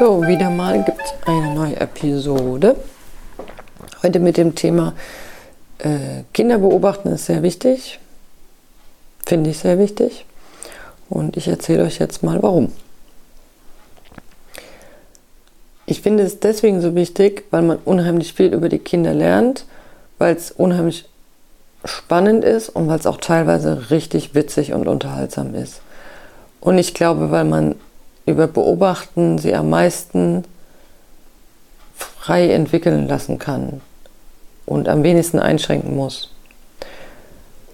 So, 0.00 0.26
wieder 0.26 0.50
mal 0.50 0.82
gibt 0.82 1.00
es 1.00 1.12
eine 1.24 1.54
neue 1.54 1.76
Episode. 1.76 2.74
Heute 4.02 4.18
mit 4.18 4.36
dem 4.36 4.56
Thema 4.56 4.92
äh, 5.78 6.24
Kinder 6.32 6.58
beobachten 6.58 7.10
ist 7.12 7.26
sehr 7.26 7.44
wichtig. 7.44 8.00
Finde 9.24 9.50
ich 9.50 9.58
sehr 9.58 9.78
wichtig. 9.78 10.26
Und 11.08 11.36
ich 11.36 11.46
erzähle 11.46 11.84
euch 11.84 12.00
jetzt 12.00 12.24
mal 12.24 12.42
warum. 12.42 12.72
Ich 15.86 16.00
finde 16.00 16.24
es 16.24 16.40
deswegen 16.40 16.80
so 16.80 16.96
wichtig, 16.96 17.44
weil 17.52 17.62
man 17.62 17.78
unheimlich 17.84 18.34
viel 18.34 18.52
über 18.52 18.68
die 18.68 18.80
Kinder 18.80 19.14
lernt, 19.14 19.64
weil 20.18 20.34
es 20.34 20.50
unheimlich 20.50 21.04
spannend 21.84 22.42
ist 22.42 22.68
und 22.68 22.88
weil 22.88 22.98
es 22.98 23.06
auch 23.06 23.18
teilweise 23.18 23.90
richtig 23.90 24.34
witzig 24.34 24.72
und 24.72 24.88
unterhaltsam 24.88 25.54
ist. 25.54 25.82
Und 26.60 26.78
ich 26.78 26.94
glaube, 26.94 27.30
weil 27.30 27.44
man 27.44 27.76
über 28.26 28.46
Beobachten 28.46 29.38
sie 29.38 29.54
am 29.54 29.70
meisten 29.70 30.44
frei 31.96 32.50
entwickeln 32.50 33.06
lassen 33.06 33.38
kann 33.38 33.80
und 34.66 34.88
am 34.88 35.02
wenigsten 35.02 35.38
einschränken 35.38 35.94
muss. 35.94 36.30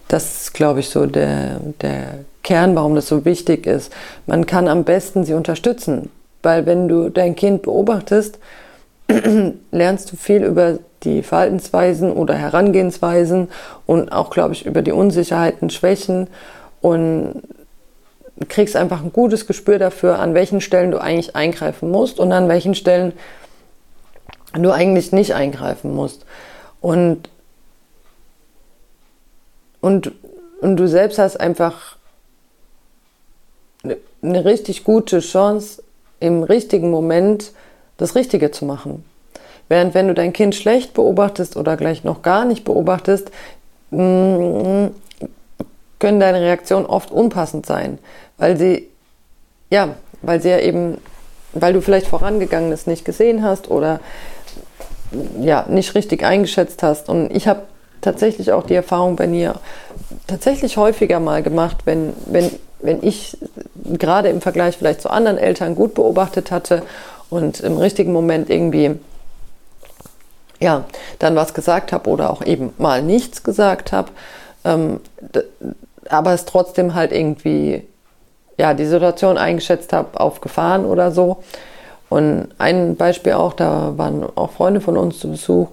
Das 0.08 0.42
ist, 0.42 0.54
glaube 0.54 0.80
ich, 0.80 0.88
so 0.88 1.06
der, 1.06 1.60
der 1.80 2.24
Kern, 2.42 2.74
warum 2.74 2.96
das 2.96 3.06
so 3.06 3.24
wichtig 3.24 3.66
ist. 3.66 3.92
Man 4.26 4.44
kann 4.46 4.66
am 4.66 4.82
besten 4.82 5.24
sie 5.24 5.34
unterstützen, 5.34 6.10
weil 6.42 6.66
wenn 6.66 6.88
du 6.88 7.10
dein 7.10 7.36
Kind 7.36 7.62
beobachtest, 7.62 8.38
lernst 9.70 10.12
du 10.12 10.16
viel 10.16 10.42
über 10.42 10.78
die 11.04 11.22
Verhaltensweisen 11.22 12.12
oder 12.12 12.34
Herangehensweisen 12.34 13.48
und 13.86 14.10
auch, 14.10 14.30
glaube 14.30 14.54
ich, 14.54 14.66
über 14.66 14.82
die 14.82 14.92
Unsicherheiten, 14.92 15.70
Schwächen 15.70 16.26
und 16.80 17.42
kriegst 18.48 18.76
einfach 18.76 19.02
ein 19.02 19.12
gutes 19.12 19.46
Gespür 19.46 19.78
dafür, 19.78 20.18
an 20.18 20.34
welchen 20.34 20.60
Stellen 20.60 20.90
du 20.90 20.98
eigentlich 20.98 21.36
eingreifen 21.36 21.90
musst 21.90 22.18
und 22.18 22.32
an 22.32 22.48
welchen 22.48 22.74
Stellen 22.74 23.12
du 24.54 24.70
eigentlich 24.70 25.12
nicht 25.12 25.34
eingreifen 25.34 25.94
musst. 25.94 26.24
Und, 26.80 27.28
und, 29.80 30.12
und 30.60 30.76
du 30.76 30.88
selbst 30.88 31.18
hast 31.18 31.38
einfach 31.38 31.96
eine, 33.82 33.98
eine 34.22 34.44
richtig 34.44 34.84
gute 34.84 35.20
Chance, 35.20 35.82
im 36.18 36.42
richtigen 36.42 36.90
Moment 36.90 37.52
das 37.96 38.14
Richtige 38.14 38.50
zu 38.50 38.64
machen. 38.64 39.04
Während 39.68 39.94
wenn 39.94 40.08
du 40.08 40.14
dein 40.14 40.32
Kind 40.32 40.54
schlecht 40.54 40.94
beobachtest 40.94 41.56
oder 41.56 41.76
gleich 41.76 42.04
noch 42.04 42.22
gar 42.22 42.44
nicht 42.44 42.64
beobachtest, 42.64 43.30
mm, 43.90 44.86
können 46.00 46.18
deine 46.18 46.40
Reaktionen 46.40 46.86
oft 46.86 47.12
unpassend 47.12 47.66
sein, 47.66 47.98
weil 48.36 48.56
sie, 48.56 48.88
ja, 49.70 49.94
weil 50.22 50.42
sie 50.42 50.48
ja 50.48 50.58
eben, 50.58 50.98
weil 51.52 51.72
du 51.72 51.80
vielleicht 51.80 52.08
vorangegangenes 52.08 52.88
nicht 52.88 53.04
gesehen 53.04 53.44
hast 53.44 53.70
oder 53.70 54.00
ja, 55.40 55.66
nicht 55.68 55.94
richtig 55.94 56.24
eingeschätzt 56.24 56.82
hast. 56.82 57.08
Und 57.08 57.34
ich 57.34 57.46
habe 57.46 57.62
tatsächlich 58.00 58.52
auch 58.52 58.66
die 58.66 58.74
Erfahrung 58.74 59.16
bei 59.16 59.26
mir 59.26 59.54
tatsächlich 60.26 60.76
häufiger 60.76 61.20
mal 61.20 61.42
gemacht, 61.42 61.78
wenn, 61.84 62.14
wenn, 62.26 62.50
wenn 62.80 63.02
ich 63.02 63.36
gerade 63.84 64.28
im 64.28 64.40
Vergleich 64.40 64.76
vielleicht 64.76 65.02
zu 65.02 65.10
anderen 65.10 65.38
Eltern 65.38 65.74
gut 65.74 65.94
beobachtet 65.94 66.50
hatte 66.50 66.82
und 67.28 67.60
im 67.60 67.76
richtigen 67.76 68.12
Moment 68.12 68.50
irgendwie 68.50 68.96
ja, 70.60 70.84
dann 71.18 71.36
was 71.36 71.54
gesagt 71.54 71.92
habe 71.92 72.08
oder 72.10 72.30
auch 72.30 72.44
eben 72.44 72.72
mal 72.78 73.02
nichts 73.02 73.42
gesagt 73.42 73.92
habe, 73.92 74.10
ähm, 74.64 75.00
aber 76.10 76.32
es 76.32 76.44
trotzdem 76.44 76.94
halt 76.94 77.12
irgendwie, 77.12 77.86
ja, 78.58 78.74
die 78.74 78.86
Situation 78.86 79.38
eingeschätzt 79.38 79.92
habe 79.92 80.20
auf 80.20 80.40
Gefahren 80.40 80.84
oder 80.84 81.10
so. 81.10 81.42
Und 82.08 82.48
ein 82.58 82.96
Beispiel 82.96 83.32
auch, 83.32 83.52
da 83.52 83.94
waren 83.96 84.24
auch 84.34 84.50
Freunde 84.50 84.80
von 84.80 84.96
uns 84.96 85.20
zu 85.20 85.30
Besuch. 85.30 85.68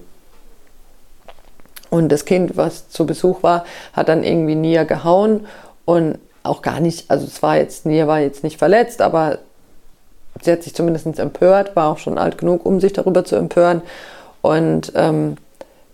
Und 1.90 2.10
das 2.10 2.26
Kind, 2.26 2.58
was 2.58 2.90
zu 2.90 3.06
Besuch 3.06 3.44
war, 3.44 3.66
hat 3.94 4.10
dann 4.10 4.24
irgendwie 4.24 4.56
Nia 4.56 4.84
gehauen 4.84 5.48
und 5.86 6.20
auch 6.44 6.62
gar 6.62 6.80
nicht, 6.80 7.10
also 7.10 7.26
es 7.26 7.42
war 7.42 7.58
jetzt, 7.58 7.86
Nia 7.86 8.08
war 8.08 8.20
jetzt 8.20 8.44
nicht 8.44 8.58
verletzt, 8.58 9.02
aber 9.02 9.40
sie 10.42 10.52
hat 10.52 10.64
sich 10.64 10.76
zumindest 10.76 11.20
empört, 11.20 11.76
war 11.76 11.90
auch 11.92 11.98
schon 11.98 12.18
alt 12.18 12.38
genug, 12.38 12.66
um 12.66 12.80
sich 12.80 12.94
darüber 12.94 13.26
zu 13.26 13.36
empören. 13.36 13.82
Und 14.42 14.92
ähm, 14.96 15.38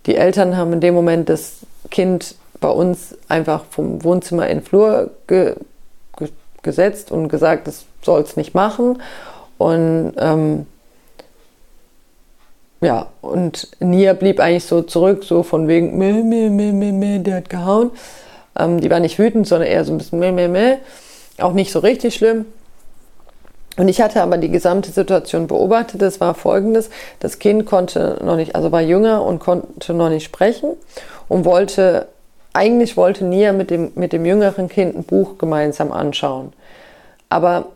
die 0.06 0.16
Eltern 0.16 0.56
haben 0.56 0.72
in 0.74 0.80
dem 0.80 0.94
Moment 0.94 1.28
das 1.28 1.58
Kind 1.90 2.34
bei 2.64 2.70
uns 2.70 3.14
einfach 3.28 3.64
vom 3.68 4.02
Wohnzimmer 4.04 4.48
in 4.48 4.60
den 4.60 4.64
Flur 4.64 5.10
ge 5.26 5.54
ge 6.16 6.30
gesetzt 6.62 7.12
und 7.12 7.28
gesagt, 7.28 7.66
das 7.66 7.84
soll 8.00 8.22
es 8.22 8.38
nicht 8.38 8.54
machen. 8.54 9.02
Und 9.58 10.14
ähm, 10.16 10.66
ja, 12.80 13.08
und 13.20 13.68
Nia 13.80 14.14
blieb 14.14 14.40
eigentlich 14.40 14.64
so 14.64 14.80
zurück, 14.80 15.24
so 15.24 15.42
von 15.42 15.68
wegen, 15.68 15.98
meh, 15.98 16.22
meh, 16.22 16.48
meh, 16.48 16.72
meh, 16.72 16.92
meh, 16.92 17.18
der 17.18 17.36
hat 17.36 17.50
gehauen. 17.50 17.90
Ähm, 18.58 18.80
die 18.80 18.88
war 18.88 19.00
nicht 19.00 19.18
wütend, 19.18 19.46
sondern 19.46 19.68
eher 19.68 19.84
so 19.84 19.92
ein 19.92 19.98
bisschen 19.98 20.18
meh, 20.18 20.32
meh, 20.32 20.48
meh. 20.48 20.78
Auch 21.36 21.52
nicht 21.52 21.70
so 21.70 21.80
richtig 21.80 22.14
schlimm. 22.14 22.46
Und 23.76 23.88
ich 23.88 24.00
hatte 24.00 24.22
aber 24.22 24.38
die 24.38 24.50
gesamte 24.50 24.90
Situation 24.90 25.48
beobachtet. 25.48 26.00
Es 26.00 26.18
war 26.18 26.34
folgendes: 26.34 26.88
Das 27.20 27.38
Kind 27.38 27.66
konnte 27.66 28.18
noch 28.24 28.36
nicht, 28.36 28.54
also 28.56 28.72
war 28.72 28.80
jünger 28.80 29.22
und 29.22 29.38
konnte 29.38 29.92
noch 29.92 30.08
nicht 30.08 30.24
sprechen 30.24 30.70
und 31.28 31.44
wollte 31.44 32.08
eigentlich 32.54 32.96
wollte 32.96 33.24
Nia 33.24 33.52
mit 33.52 33.70
dem, 33.70 33.92
mit 33.96 34.12
dem 34.12 34.24
jüngeren 34.24 34.68
Kind 34.68 34.96
ein 34.96 35.04
Buch 35.04 35.36
gemeinsam 35.38 35.92
anschauen. 35.92 36.52
Aber 37.28 37.66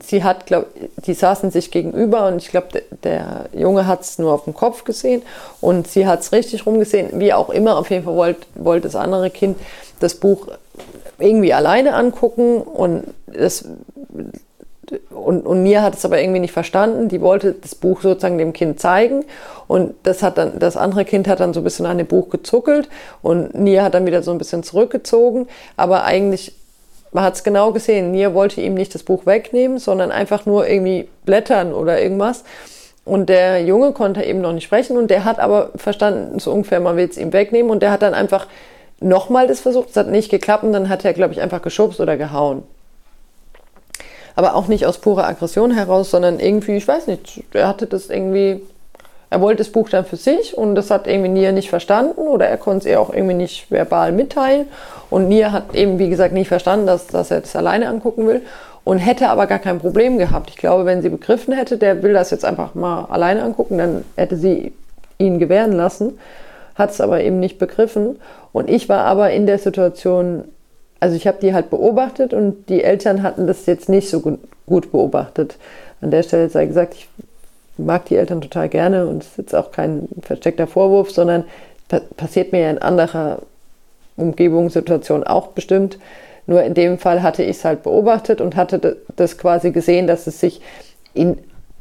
sie 0.00 0.24
hat, 0.24 0.46
glaube 0.46 0.66
die 1.04 1.14
saßen 1.14 1.50
sich 1.50 1.70
gegenüber 1.70 2.26
und 2.26 2.38
ich 2.38 2.48
glaube, 2.48 2.68
der, 2.72 2.82
der, 3.04 3.60
Junge 3.60 3.86
hat 3.86 4.00
es 4.00 4.18
nur 4.18 4.32
auf 4.32 4.44
dem 4.44 4.54
Kopf 4.54 4.84
gesehen 4.84 5.22
und 5.60 5.86
sie 5.86 6.06
hat 6.06 6.20
es 6.20 6.32
richtig 6.32 6.64
rumgesehen. 6.64 7.20
Wie 7.20 7.32
auch 7.32 7.50
immer, 7.50 7.76
auf 7.76 7.90
jeden 7.90 8.04
Fall 8.04 8.16
wollte 8.16 8.46
wollt 8.54 8.84
das 8.84 8.96
andere 8.96 9.30
Kind 9.30 9.58
das 10.00 10.14
Buch 10.14 10.48
irgendwie 11.18 11.52
alleine 11.52 11.94
angucken 11.94 12.62
und 12.62 13.04
das 13.26 13.66
und, 15.10 15.46
und 15.46 15.62
Nia 15.62 15.82
hat 15.82 15.94
es 15.94 16.04
aber 16.04 16.20
irgendwie 16.20 16.40
nicht 16.40 16.52
verstanden. 16.52 17.08
Die 17.08 17.20
wollte 17.20 17.52
das 17.54 17.74
Buch 17.74 18.00
sozusagen 18.02 18.38
dem 18.38 18.52
Kind 18.52 18.80
zeigen. 18.80 19.24
Und 19.68 19.94
das 20.02 20.22
hat 20.22 20.38
dann, 20.38 20.58
das 20.58 20.76
andere 20.76 21.04
Kind 21.04 21.28
hat 21.28 21.40
dann 21.40 21.54
so 21.54 21.60
ein 21.60 21.64
bisschen 21.64 21.86
an 21.86 21.98
dem 21.98 22.06
Buch 22.06 22.30
gezuckelt. 22.30 22.88
Und 23.22 23.54
Nia 23.54 23.84
hat 23.84 23.94
dann 23.94 24.06
wieder 24.06 24.22
so 24.22 24.32
ein 24.32 24.38
bisschen 24.38 24.62
zurückgezogen. 24.62 25.46
Aber 25.76 26.04
eigentlich, 26.04 26.54
man 27.12 27.24
hat 27.24 27.34
es 27.34 27.44
genau 27.44 27.72
gesehen, 27.72 28.10
Nia 28.10 28.34
wollte 28.34 28.60
ihm 28.60 28.74
nicht 28.74 28.94
das 28.94 29.02
Buch 29.02 29.26
wegnehmen, 29.26 29.78
sondern 29.78 30.10
einfach 30.10 30.46
nur 30.46 30.66
irgendwie 30.66 31.08
blättern 31.24 31.72
oder 31.72 32.00
irgendwas. 32.00 32.44
Und 33.04 33.28
der 33.28 33.62
Junge 33.62 33.92
konnte 33.92 34.22
eben 34.22 34.40
noch 34.40 34.52
nicht 34.52 34.64
sprechen. 34.64 34.96
Und 34.96 35.10
der 35.10 35.24
hat 35.24 35.38
aber 35.38 35.70
verstanden, 35.76 36.38
so 36.38 36.52
ungefähr, 36.52 36.80
man 36.80 36.96
will 36.96 37.08
es 37.08 37.18
ihm 37.18 37.32
wegnehmen. 37.32 37.70
Und 37.70 37.82
der 37.82 37.92
hat 37.92 38.02
dann 38.02 38.14
einfach 38.14 38.46
nochmal 39.00 39.46
das 39.46 39.60
versucht, 39.60 39.90
es 39.90 39.96
hat 39.96 40.08
nicht 40.08 40.30
geklappt. 40.30 40.64
Und 40.64 40.72
dann 40.72 40.88
hat 40.88 41.04
er, 41.04 41.12
glaube 41.12 41.32
ich, 41.32 41.40
einfach 41.40 41.62
geschubst 41.62 42.00
oder 42.00 42.16
gehauen 42.16 42.64
aber 44.40 44.54
auch 44.54 44.68
nicht 44.68 44.86
aus 44.86 44.96
purer 44.96 45.26
Aggression 45.26 45.70
heraus, 45.70 46.10
sondern 46.10 46.40
irgendwie, 46.40 46.74
ich 46.74 46.88
weiß 46.88 47.08
nicht, 47.08 47.44
er 47.52 47.68
hatte 47.68 47.84
das 47.84 48.08
irgendwie, 48.08 48.62
er 49.28 49.42
wollte 49.42 49.58
das 49.58 49.68
Buch 49.70 49.90
dann 49.90 50.06
für 50.06 50.16
sich 50.16 50.56
und 50.56 50.76
das 50.76 50.90
hat 50.90 51.06
irgendwie 51.06 51.28
Nia 51.28 51.52
nicht 51.52 51.68
verstanden 51.68 52.22
oder 52.22 52.46
er 52.46 52.56
konnte 52.56 52.78
es 52.78 52.90
ihr 52.90 53.02
auch 53.02 53.12
irgendwie 53.12 53.34
nicht 53.34 53.70
verbal 53.70 54.12
mitteilen 54.12 54.66
und 55.10 55.28
Nia 55.28 55.52
hat 55.52 55.74
eben, 55.74 55.98
wie 55.98 56.08
gesagt, 56.08 56.32
nicht 56.32 56.48
verstanden, 56.48 56.86
dass, 56.86 57.06
dass 57.06 57.30
er 57.30 57.42
das 57.42 57.54
alleine 57.54 57.86
angucken 57.88 58.26
will 58.26 58.40
und 58.82 58.96
hätte 58.96 59.28
aber 59.28 59.46
gar 59.46 59.58
kein 59.58 59.78
Problem 59.78 60.16
gehabt. 60.16 60.48
Ich 60.48 60.56
glaube, 60.56 60.86
wenn 60.86 61.02
sie 61.02 61.10
begriffen 61.10 61.52
hätte, 61.52 61.76
der 61.76 62.02
will 62.02 62.14
das 62.14 62.30
jetzt 62.30 62.46
einfach 62.46 62.74
mal 62.74 63.08
alleine 63.10 63.42
angucken, 63.42 63.76
dann 63.76 64.06
hätte 64.16 64.38
sie 64.38 64.72
ihn 65.18 65.38
gewähren 65.38 65.72
lassen, 65.72 66.18
hat 66.76 66.92
es 66.92 67.02
aber 67.02 67.20
eben 67.20 67.40
nicht 67.40 67.58
begriffen 67.58 68.18
und 68.52 68.70
ich 68.70 68.88
war 68.88 69.04
aber 69.04 69.32
in 69.32 69.44
der 69.44 69.58
Situation 69.58 70.44
also 71.00 71.16
ich 71.16 71.26
habe 71.26 71.38
die 71.40 71.54
halt 71.54 71.70
beobachtet 71.70 72.34
und 72.34 72.68
die 72.68 72.84
Eltern 72.84 73.22
hatten 73.22 73.46
das 73.46 73.66
jetzt 73.66 73.88
nicht 73.88 74.10
so 74.10 74.20
gut 74.66 74.92
beobachtet. 74.92 75.56
An 76.00 76.10
der 76.10 76.22
Stelle 76.22 76.48
sei 76.48 76.66
gesagt, 76.66 76.94
ich 76.94 77.08
mag 77.78 78.04
die 78.06 78.16
Eltern 78.16 78.40
total 78.40 78.68
gerne 78.68 79.06
und 79.06 79.22
es 79.22 79.30
ist 79.30 79.38
jetzt 79.38 79.54
auch 79.54 79.72
kein 79.72 80.08
versteckter 80.22 80.66
Vorwurf, 80.66 81.10
sondern 81.10 81.44
passiert 82.16 82.52
mir 82.52 82.70
in 82.70 82.78
anderer 82.78 83.40
Umgebungssituation 84.16 85.24
auch 85.24 85.48
bestimmt. 85.48 85.98
Nur 86.46 86.62
in 86.62 86.74
dem 86.74 86.98
Fall 86.98 87.22
hatte 87.22 87.42
ich 87.42 87.56
es 87.56 87.64
halt 87.64 87.82
beobachtet 87.82 88.40
und 88.40 88.56
hatte 88.56 88.98
das 89.16 89.38
quasi 89.38 89.70
gesehen, 89.70 90.06
dass 90.06 90.26
es 90.26 90.40
sich 90.40 90.60
in 91.14 91.38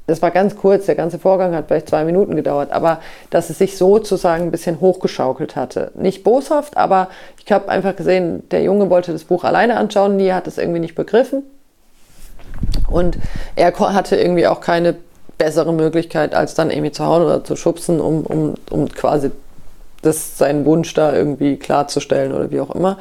das 0.10 0.22
war 0.22 0.32
ganz 0.32 0.56
kurz, 0.56 0.86
der 0.88 0.96
ganze 0.96 1.20
Vorgang 1.20 1.56
hat 1.56 1.68
vielleicht 1.68 1.90
zwei 1.90 2.04
Minuten 2.04 2.36
gedauert, 2.36 2.72
aber 2.72 3.00
dass 3.30 3.50
es 3.50 3.60
sich 3.60 3.78
sozusagen 3.78 4.46
ein 4.46 4.52
bisschen 4.52 4.82
hochgeschaukelt 4.82 5.56
hatte. 5.56 5.92
Nicht 5.96 6.24
boshaft, 6.24 6.78
aber 6.78 7.10
ich 7.44 7.52
habe 7.52 7.70
einfach 7.70 7.96
gesehen, 7.96 8.48
der 8.50 8.64
Junge 8.64 8.90
wollte 8.90 9.12
das 9.12 9.24
Buch 9.24 9.44
alleine 9.44 9.78
anschauen, 9.78 10.18
Nia 10.18 10.36
hat 10.36 10.48
es 10.48 10.58
irgendwie 10.58 10.80
nicht 10.80 10.96
begriffen. 10.96 11.44
Und 12.90 13.18
er 13.56 13.72
hatte 13.78 14.16
irgendwie 14.16 14.48
auch 14.48 14.62
keine 14.62 14.96
bessere 15.38 15.74
Möglichkeit, 15.74 16.34
als 16.34 16.56
dann 16.56 16.72
irgendwie 16.72 16.92
zu 16.92 17.06
hauen 17.06 17.24
oder 17.24 17.44
zu 17.44 17.56
schubsen, 17.56 18.02
um, 18.02 18.26
um, 18.26 18.56
um 18.70 18.90
quasi 18.90 19.32
das, 20.02 20.38
seinen 20.38 20.66
Wunsch 20.66 20.94
da 20.94 21.14
irgendwie 21.14 21.58
klarzustellen 21.58 22.34
oder 22.34 22.52
wie 22.52 22.60
auch 22.60 22.72
immer. 22.72 22.98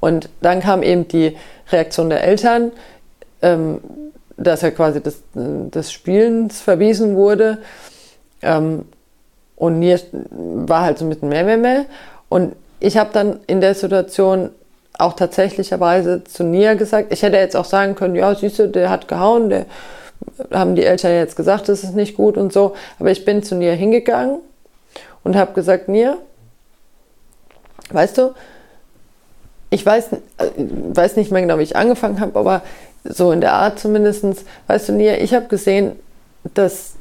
Und 0.00 0.28
dann 0.40 0.60
kam 0.60 0.82
eben 0.82 1.08
die 1.08 1.36
Reaktion 1.70 2.10
der 2.10 2.22
Eltern, 2.22 2.72
ähm, 3.42 3.80
dass 4.38 4.62
er 4.62 4.70
quasi 4.70 5.02
des, 5.02 5.22
des 5.34 5.92
Spielens 5.92 6.60
verwiesen 6.60 7.16
wurde. 7.16 7.58
Ähm, 8.40 8.86
und 9.56 9.80
Nier 9.80 10.00
war 10.30 10.82
halt 10.82 10.98
so 10.98 11.04
mehr, 11.04 11.44
mehr, 11.44 11.56
mehr. 11.56 11.84
Und 12.28 12.54
ich 12.80 12.96
habe 12.96 13.10
dann 13.12 13.40
in 13.48 13.60
der 13.60 13.74
Situation 13.74 14.50
auch 14.96 15.14
tatsächlicherweise 15.14 16.24
zu 16.24 16.44
Nia 16.44 16.74
gesagt, 16.74 17.12
ich 17.12 17.22
hätte 17.22 17.36
jetzt 17.36 17.56
auch 17.56 17.64
sagen 17.64 17.94
können, 17.94 18.14
ja, 18.14 18.34
siehst 18.34 18.58
du, 18.58 18.68
der 18.68 18.90
hat 18.90 19.08
gehauen, 19.08 19.48
der 19.50 19.66
haben 20.52 20.74
die 20.74 20.84
Eltern 20.84 21.12
jetzt 21.12 21.36
gesagt, 21.36 21.68
das 21.68 21.84
ist 21.84 21.94
nicht 21.94 22.16
gut 22.16 22.36
und 22.36 22.52
so. 22.52 22.74
Aber 22.98 23.10
ich 23.10 23.24
bin 23.24 23.42
zu 23.42 23.56
Nia 23.56 23.72
hingegangen 23.72 24.38
und 25.24 25.36
habe 25.36 25.52
gesagt, 25.52 25.88
Nia, 25.88 26.16
weißt 27.90 28.18
du, 28.18 28.34
ich 29.70 29.84
weiß, 29.84 30.12
äh, 30.12 30.18
weiß 30.56 31.16
nicht 31.16 31.30
mehr 31.30 31.42
genau, 31.42 31.58
wie 31.58 31.64
ich 31.64 31.76
angefangen 31.76 32.20
habe, 32.20 32.38
aber 32.38 32.62
so 33.08 33.32
in 33.32 33.40
der 33.40 33.54
Art 33.54 33.78
zumindest, 33.78 34.24
weißt 34.66 34.88
du, 34.88 34.92
Nia, 34.92 35.16
ich 35.16 35.34
habe 35.34 35.46
gesehen, 35.46 35.98
dass, 36.54 36.94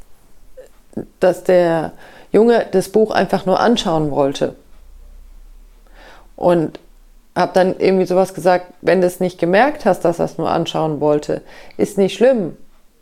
dass 1.19 1.43
der 1.43 1.91
Junge 2.31 2.65
das 2.71 2.89
Buch 2.89 3.11
einfach 3.11 3.45
nur 3.45 3.59
anschauen 3.59 4.11
wollte. 4.11 4.55
Und 6.35 6.79
habe 7.35 7.51
dann 7.53 7.75
irgendwie 7.77 8.05
sowas 8.05 8.33
gesagt, 8.33 8.73
wenn 8.81 9.01
du 9.01 9.07
es 9.07 9.19
nicht 9.19 9.39
gemerkt 9.39 9.85
hast, 9.85 10.01
dass 10.01 10.19
er 10.19 10.25
es 10.25 10.37
nur 10.37 10.49
anschauen 10.49 10.99
wollte, 10.99 11.41
ist 11.77 11.97
nicht 11.97 12.15
schlimm. 12.15 12.57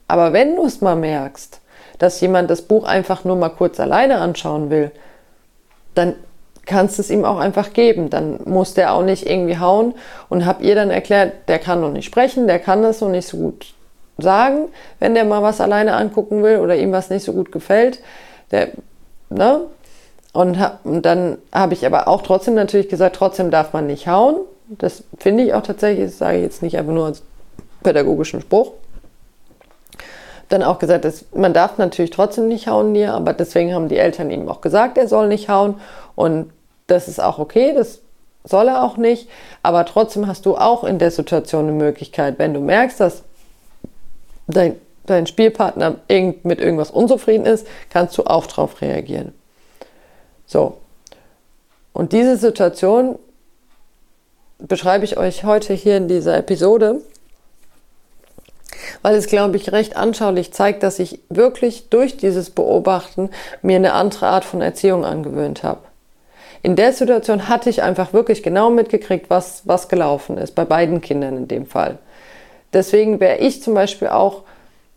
Aber 0.08 0.34
wenn 0.34 0.56
du 0.56 0.66
es 0.66 0.82
mal 0.82 0.96
merkst, 0.96 1.62
dass 2.00 2.20
jemand 2.20 2.50
das 2.50 2.62
Buch 2.62 2.84
einfach 2.84 3.24
nur 3.24 3.36
mal 3.36 3.50
kurz 3.50 3.80
alleine 3.80 4.18
anschauen 4.18 4.70
will, 4.70 4.92
dann 5.94 6.16
kannst 6.66 7.00
es 7.00 7.10
ihm 7.10 7.26
auch 7.26 7.38
einfach 7.38 7.74
geben. 7.74 8.10
Dann 8.10 8.40
muss 8.46 8.74
der 8.74 8.94
auch 8.94 9.04
nicht 9.04 9.26
irgendwie 9.30 9.58
hauen 9.58 9.94
und 10.30 10.46
hab 10.46 10.62
ihr 10.62 10.76
dann 10.76 10.90
erklärt, 10.90 11.34
der 11.48 11.60
kann 11.60 11.82
noch 11.82 11.92
nicht 11.92 12.06
sprechen, 12.06 12.48
der 12.48 12.60
kann 12.60 12.82
das 12.82 13.02
noch 13.02 13.10
nicht 13.10 13.28
so 13.28 13.38
gut 13.38 13.74
sagen, 14.18 14.70
wenn 15.00 15.14
der 15.14 15.26
mal 15.26 15.42
was 15.42 15.62
alleine 15.62 15.96
angucken 15.96 16.42
will 16.44 16.60
oder 16.60 16.76
ihm 16.76 16.92
was 16.92 17.10
nicht 17.10 17.24
so 17.24 17.34
gut 17.34 17.52
gefällt. 17.52 18.00
Der, 18.52 18.70
ne? 19.30 19.62
Und, 20.34 20.58
und 20.84 21.02
dann 21.04 21.38
habe 21.54 21.74
ich 21.74 21.86
aber 21.86 22.08
auch 22.08 22.22
trotzdem 22.22 22.56
natürlich 22.56 22.90
gesagt, 22.90 23.16
trotzdem 23.16 23.52
darf 23.52 23.74
man 23.74 23.88
nicht 23.88 24.08
hauen. 24.08 24.36
Das 24.68 25.04
finde 25.18 25.44
ich 25.44 25.54
auch 25.54 25.62
tatsächlich, 25.62 26.06
das 26.08 26.18
sage 26.18 26.38
ich 26.38 26.44
jetzt 26.44 26.62
nicht 26.62 26.78
einfach 26.78 26.94
nur 26.94 27.06
als 27.06 27.24
pädagogischen 27.84 28.42
Spruch. 28.42 28.72
Dann 30.50 30.64
auch 30.64 30.80
gesagt, 30.80 31.06
dass 31.06 31.26
man 31.34 31.54
darf 31.54 31.78
natürlich 31.78 32.12
trotzdem 32.12 32.48
nicht 32.48 32.68
hauen 32.68 32.94
hier, 32.94 33.14
aber 33.14 33.34
deswegen 33.34 33.74
haben 33.74 33.90
die 33.90 33.98
Eltern 33.98 34.30
ihm 34.30 34.48
auch 34.48 34.62
gesagt, 34.62 34.98
er 34.98 35.08
soll 35.08 35.28
nicht 35.28 35.50
hauen. 35.50 35.80
Und 36.16 36.52
das 36.88 37.08
ist 37.08 37.22
auch 37.22 37.40
okay, 37.40 37.74
das 37.74 38.00
soll 38.44 38.68
er 38.68 38.84
auch 38.84 38.98
nicht. 38.98 39.28
Aber 39.64 39.86
trotzdem 39.86 40.28
hast 40.28 40.46
du 40.46 40.56
auch 40.56 40.84
in 40.84 41.00
der 41.00 41.12
Situation 41.12 41.68
eine 41.68 41.74
Möglichkeit, 41.74 42.38
wenn 42.38 42.54
du 42.54 42.60
merkst, 42.60 43.00
dass 43.00 43.24
dein, 44.48 44.76
dein 45.06 45.28
Spielpartner 45.28 45.96
mit 46.44 46.60
irgendwas 46.60 46.92
unzufrieden 46.92 47.46
ist, 47.46 47.68
kannst 47.90 48.18
du 48.18 48.24
auch 48.26 48.46
darauf 48.46 48.82
reagieren. 48.82 49.34
So. 50.46 50.78
Und 51.94 52.12
diese 52.12 52.38
Situation 52.38 53.18
beschreibe 54.60 55.06
ich 55.06 55.18
euch 55.18 55.44
heute 55.44 55.74
hier 55.74 55.98
in 55.98 56.08
dieser 56.08 56.38
Episode, 56.38 57.02
weil 59.02 59.16
es, 59.16 59.28
glaube 59.28 59.58
ich, 59.58 59.72
recht 59.72 59.96
anschaulich 59.98 60.54
zeigt, 60.54 60.84
dass 60.84 61.00
ich 61.00 61.20
wirklich 61.30 61.90
durch 61.90 62.18
dieses 62.18 62.50
Beobachten 62.50 63.30
mir 63.62 63.76
eine 63.76 63.94
andere 63.94 64.28
Art 64.28 64.46
von 64.46 64.62
Erziehung 64.62 65.06
angewöhnt 65.06 65.64
habe. 65.64 65.82
In 66.64 66.76
der 66.76 66.94
Situation 66.94 67.48
hatte 67.48 67.70
ich 67.70 67.84
einfach 67.84 68.12
wirklich 68.12 68.42
genau 68.42 68.72
mitgekriegt, 68.72 69.30
was, 69.30 69.62
was 69.66 69.88
gelaufen 69.88 70.38
ist, 70.38 70.56
bei 70.56 70.66
beiden 70.66 71.00
Kindern 71.00 71.38
in 71.38 71.48
dem 71.48 71.68
Fall. 71.68 72.00
Deswegen 72.74 73.20
wäre 73.20 73.38
ich 73.38 73.62
zum 73.62 73.76
Beispiel 73.76 74.08
auch 74.08 74.42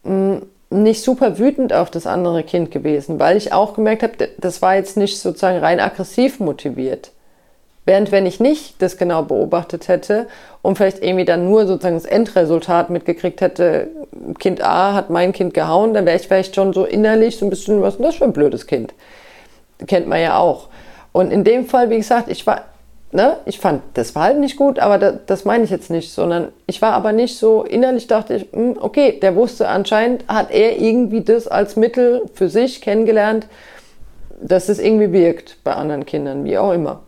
mh, 0.04 0.12
mm, 0.12 0.42
nicht 0.70 1.02
super 1.02 1.38
wütend 1.38 1.72
auf 1.72 1.90
das 1.90 2.06
andere 2.06 2.42
Kind 2.42 2.70
gewesen, 2.70 3.18
weil 3.18 3.36
ich 3.36 3.52
auch 3.52 3.74
gemerkt 3.74 4.02
habe, 4.02 4.28
das 4.38 4.60
war 4.60 4.76
jetzt 4.76 4.96
nicht 4.96 5.18
sozusagen 5.18 5.58
rein 5.58 5.80
aggressiv 5.80 6.40
motiviert. 6.40 7.10
Während 7.88 8.12
wenn 8.12 8.26
ich 8.26 8.38
nicht 8.38 8.82
das 8.82 8.98
genau 8.98 9.22
beobachtet 9.22 9.88
hätte 9.88 10.26
und 10.60 10.76
vielleicht 10.76 11.02
irgendwie 11.02 11.24
dann 11.24 11.46
nur 11.46 11.66
sozusagen 11.66 11.96
das 11.96 12.04
Endresultat 12.04 12.90
mitgekriegt 12.90 13.40
hätte, 13.40 13.88
Kind 14.38 14.62
A 14.62 14.92
hat 14.92 15.08
mein 15.08 15.32
Kind 15.32 15.54
gehauen, 15.54 15.94
dann 15.94 16.04
wäre 16.04 16.18
ich 16.18 16.28
vielleicht 16.28 16.54
schon 16.54 16.74
so 16.74 16.84
innerlich 16.84 17.38
so 17.38 17.46
ein 17.46 17.48
bisschen, 17.48 17.80
was 17.80 17.94
ist 17.94 18.04
das 18.04 18.16
für 18.16 18.24
ein 18.24 18.34
blödes 18.34 18.66
Kind? 18.66 18.92
Kennt 19.86 20.06
man 20.06 20.20
ja 20.20 20.36
auch. 20.36 20.68
Und 21.12 21.30
in 21.30 21.44
dem 21.44 21.64
Fall, 21.64 21.88
wie 21.88 21.96
gesagt, 21.96 22.28
ich 22.28 22.46
war 22.46 22.66
ne, 23.10 23.38
ich 23.46 23.58
fand 23.58 23.80
das 23.94 24.10
Verhalten 24.10 24.40
nicht 24.40 24.58
gut, 24.58 24.78
aber 24.78 24.98
das, 24.98 25.14
das 25.24 25.44
meine 25.46 25.64
ich 25.64 25.70
jetzt 25.70 25.88
nicht, 25.88 26.12
sondern 26.12 26.48
ich 26.66 26.82
war 26.82 26.92
aber 26.92 27.12
nicht 27.12 27.38
so, 27.38 27.64
innerlich 27.64 28.06
dachte 28.06 28.34
ich, 28.34 28.52
mh, 28.52 28.58
hm, 28.58 28.76
okay, 28.82 29.18
der 29.18 29.34
wusste 29.34 29.66
anscheinend, 29.66 30.28
hat 30.28 30.50
er 30.50 30.78
irgendwie 30.78 31.22
das 31.22 31.48
als 31.48 31.76
Mittel 31.76 32.26
für 32.34 32.50
sich 32.50 32.82
kennengelernt, 32.82 33.46
dass 34.42 34.68
es 34.68 34.78
irgendwie 34.78 35.10
wirkt 35.10 35.56
bei 35.64 35.72
anderen 35.72 36.04
Kindern, 36.04 36.44
wie 36.44 36.58
auch 36.58 36.74
immer. 36.74 37.00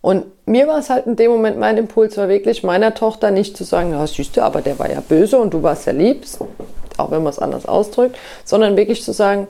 Und 0.00 0.26
mir 0.46 0.68
war 0.68 0.78
es 0.78 0.90
halt 0.90 1.06
in 1.06 1.16
dem 1.16 1.30
Moment, 1.30 1.58
mein 1.58 1.76
Impuls 1.76 2.16
war 2.16 2.28
wirklich, 2.28 2.62
meiner 2.62 2.94
Tochter 2.94 3.30
nicht 3.30 3.56
zu 3.56 3.64
sagen, 3.64 3.92
ja, 3.92 4.06
siehst 4.06 4.36
du, 4.36 4.42
aber 4.42 4.62
der 4.62 4.78
war 4.78 4.90
ja 4.90 5.00
böse 5.00 5.38
und 5.38 5.52
du 5.52 5.62
warst 5.62 5.86
ja 5.86 5.92
lieb, 5.92 6.24
auch 6.96 7.10
wenn 7.10 7.22
man 7.22 7.32
es 7.32 7.38
anders 7.38 7.66
ausdrückt, 7.66 8.16
sondern 8.44 8.76
wirklich 8.76 9.02
zu 9.02 9.12
sagen, 9.12 9.48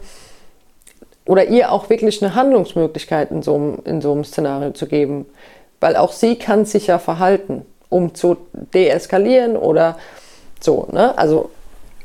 oder 1.26 1.48
ihr 1.48 1.70
auch 1.72 1.90
wirklich 1.90 2.22
eine 2.22 2.34
Handlungsmöglichkeit 2.34 3.30
in 3.30 3.42
so, 3.42 3.54
einem, 3.54 3.78
in 3.84 4.00
so 4.00 4.12
einem 4.12 4.24
Szenario 4.24 4.70
zu 4.70 4.86
geben. 4.86 5.26
Weil 5.78 5.94
auch 5.94 6.12
sie 6.12 6.36
kann 6.36 6.64
sich 6.64 6.86
ja 6.86 6.98
verhalten, 6.98 7.66
um 7.90 8.14
zu 8.14 8.38
deeskalieren 8.52 9.56
oder 9.56 9.98
so. 10.58 10.88
Ne? 10.90 11.16
Also 11.18 11.50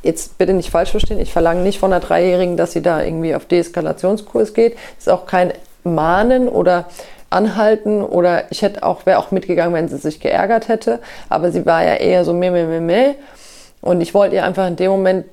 jetzt 0.04 0.38
bitte 0.38 0.54
nicht 0.54 0.70
falsch 0.70 0.92
verstehen, 0.92 1.20
ich 1.20 1.32
verlange 1.32 1.62
nicht 1.62 1.80
von 1.80 1.94
einer 1.94 2.06
Dreijährigen, 2.06 2.58
dass 2.58 2.74
sie 2.74 2.82
da 2.82 3.02
irgendwie 3.02 3.34
auf 3.34 3.46
Deeskalationskurs 3.46 4.54
geht. 4.54 4.74
Das 4.74 5.08
ist 5.08 5.10
auch 5.10 5.26
kein 5.26 5.54
Mahnen 5.86 6.50
oder 6.50 6.86
Anhalten 7.34 8.02
oder 8.02 8.52
ich 8.52 8.62
hätte 8.62 8.84
auch, 8.84 9.06
wäre 9.06 9.20
auch 9.20 9.32
mitgegangen, 9.32 9.74
wenn 9.74 9.90
sie 9.90 9.98
sich 9.98 10.20
geärgert 10.20 10.68
hätte. 10.68 11.00
Aber 11.30 11.52
sie 11.52 11.66
war 11.66 11.84
ja 11.84 11.96
eher 11.96 12.24
so 12.26 12.34
meh, 12.34 12.52
meh, 12.52 12.66
meh, 12.66 12.80
meh. 12.80 13.16
Und 13.82 14.02
ich 14.02 14.14
wollte 14.14 14.36
ihr 14.36 14.46
einfach 14.46 14.68
in 14.68 14.76
dem 14.76 14.92
Moment 14.92 15.26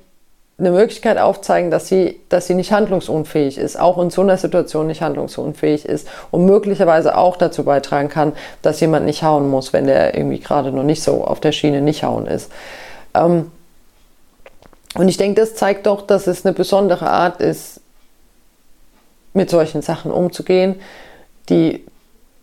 eine 0.61 0.71
Möglichkeit 0.71 1.17
aufzeigen, 1.17 1.71
dass 1.71 1.87
sie, 1.87 2.19
dass 2.29 2.45
sie 2.45 2.53
nicht 2.53 2.71
handlungsunfähig 2.71 3.57
ist, 3.57 3.79
auch 3.79 3.97
in 3.97 4.11
so 4.11 4.21
einer 4.21 4.37
Situation 4.37 4.87
nicht 4.87 5.01
handlungsunfähig 5.01 5.85
ist 5.85 6.07
und 6.29 6.45
möglicherweise 6.45 7.17
auch 7.17 7.35
dazu 7.35 7.63
beitragen 7.63 8.09
kann, 8.09 8.33
dass 8.61 8.79
jemand 8.79 9.05
nicht 9.05 9.23
hauen 9.23 9.49
muss, 9.49 9.73
wenn 9.73 9.87
der 9.87 10.15
irgendwie 10.15 10.39
gerade 10.39 10.71
noch 10.71 10.83
nicht 10.83 11.01
so 11.01 11.23
auf 11.23 11.39
der 11.39 11.51
Schiene 11.51 11.81
nicht 11.81 12.03
hauen 12.03 12.27
ist. 12.27 12.51
Ähm, 13.15 13.51
und 14.95 15.07
ich 15.07 15.17
denke, 15.17 15.41
das 15.41 15.55
zeigt 15.55 15.87
doch, 15.87 16.01
dass 16.01 16.27
es 16.27 16.45
eine 16.45 16.53
besondere 16.53 17.09
Art 17.09 17.41
ist, 17.41 17.79
mit 19.33 19.49
solchen 19.49 19.81
Sachen 19.81 20.11
umzugehen, 20.11 20.75
die 21.49 21.85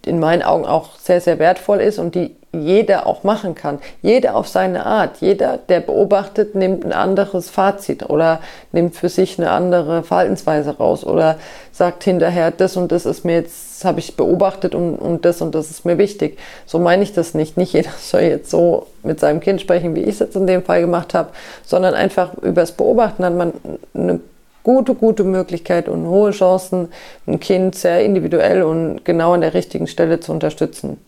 in 0.09 0.19
meinen 0.19 0.43
Augen 0.43 0.65
auch 0.65 0.97
sehr, 0.99 1.21
sehr 1.21 1.39
wertvoll 1.39 1.81
ist 1.81 1.99
und 1.99 2.15
die 2.15 2.35
jeder 2.53 3.07
auch 3.07 3.25
machen 3.25 3.55
kann. 3.55 3.79
Jeder 4.01 4.35
auf 4.35 4.49
seine 4.49 4.87
Art. 4.87 5.19
Jeder, 5.21 5.59
der 5.59 5.81
beobachtet, 5.81 6.55
nimmt 6.55 6.85
ein 6.85 6.93
anderes 6.93 7.51
Fazit 7.51 8.09
oder 8.09 8.41
nimmt 8.73 8.97
für 8.97 9.11
sich 9.11 9.39
eine 9.39 9.51
andere 9.51 10.03
Verhaltensweise 10.03 10.79
raus 10.79 11.05
oder 11.05 11.37
sagt 11.73 12.05
hinterher, 12.05 12.51
das 12.51 12.77
und 12.77 12.91
das 12.91 13.05
ist 13.05 13.25
mir 13.25 13.35
jetzt, 13.35 13.85
habe 13.85 14.01
ich 14.01 14.17
beobachtet 14.17 14.75
und, 14.75 14.97
und 14.97 15.25
das 15.25 15.43
und 15.43 15.55
das 15.55 15.71
ist 15.71 15.85
mir 15.85 15.99
wichtig. 15.99 16.39
So 16.65 16.79
meine 16.79 17.03
ich 17.03 17.13
das 17.13 17.35
nicht. 17.35 17.57
Nicht 17.59 17.75
jeder 17.75 17.91
soll 17.99 18.23
jetzt 18.23 18.51
so 18.51 18.87
mit 19.03 19.21
seinem 19.21 19.41
Kind 19.41 19.61
sprechen, 19.61 19.95
wie 19.95 20.03
ich 20.03 20.11
es 20.11 20.19
jetzt 20.21 20.37
in 20.37 20.47
dem 20.47 20.63
Fall 20.63 20.81
gemacht 20.81 21.13
habe, 21.15 21.31
sondern 21.65 21.95
einfach 21.95 22.35
übers 22.39 22.73
Beobachten 22.73 23.25
hat 23.25 23.35
man 23.35 23.53
eine 23.95 24.21
gute, 24.63 24.95
gute 24.95 25.25
Möglichkeit 25.25 25.89
und 25.89 26.07
hohe 26.07 26.31
Chancen, 26.31 26.89
ein 27.27 27.41
Kind 27.41 27.75
sehr 27.75 28.05
individuell 28.05 28.63
und 28.63 29.05
genau 29.05 29.33
an 29.33 29.41
der 29.41 29.55
richtigen 29.55 29.87
Stelle 29.87 30.21
zu 30.21 30.33
unterstützen. 30.33 30.99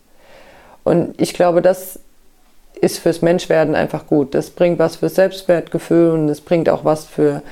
Und 0.84 1.20
ich 1.20 1.34
glaube, 1.34 1.62
das 1.62 1.98
ist 2.80 2.98
fürs 2.98 3.22
Menschwerden 3.22 3.74
einfach 3.74 4.06
gut. 4.06 4.34
Das 4.34 4.50
bringt 4.50 4.78
was 4.78 4.96
für 4.96 5.08
Selbstwertgefühl 5.08 6.12
und 6.12 6.28
es 6.28 6.40
bringt 6.40 6.68
auch 6.68 6.84
was 6.84 7.04
für, 7.04 7.42